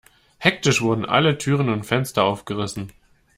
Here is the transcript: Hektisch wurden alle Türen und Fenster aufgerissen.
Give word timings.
Hektisch 0.39 0.81
wurden 0.81 1.05
alle 1.05 1.37
Türen 1.37 1.69
und 1.69 1.83
Fenster 1.85 2.23
aufgerissen. 2.23 2.91